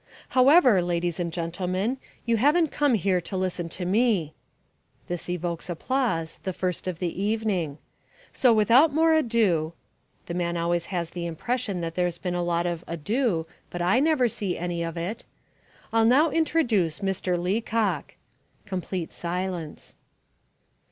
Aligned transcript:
"However, 0.29 0.81
ladies 0.81 1.19
and 1.19 1.31
gentlemen, 1.31 1.97
you 2.25 2.37
haven't 2.37 2.71
come 2.71 2.95
here 2.95 3.21
to 3.21 3.37
listen 3.37 3.69
to 3.69 3.85
me" 3.85 4.33
(this 5.07 5.29
evokes 5.29 5.69
applause, 5.69 6.39
the 6.41 6.53
first 6.53 6.87
of 6.87 6.97
the 6.97 7.21
evening), 7.21 7.77
"so 8.33 8.51
without 8.51 8.91
more 8.91 9.13
ado" 9.13 9.73
(the 10.25 10.33
man 10.33 10.57
always 10.57 10.87
has 10.87 11.11
the 11.11 11.27
impression 11.27 11.81
that 11.81 11.93
there's 11.93 12.17
been 12.17 12.33
a 12.33 12.41
lot 12.41 12.65
of 12.65 12.83
"ado," 12.87 13.45
but 13.69 13.79
I 13.83 13.99
never 13.99 14.27
see 14.27 14.57
any 14.57 14.81
of 14.81 14.97
it) 14.97 15.23
"I'll 15.93 16.05
now 16.05 16.31
introduce 16.31 17.01
Mr. 17.01 17.37
Leacock." 17.37 18.15
(Complete 18.65 19.13
silence.) 19.13 19.93